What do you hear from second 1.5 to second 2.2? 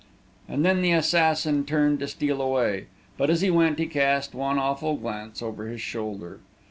turned to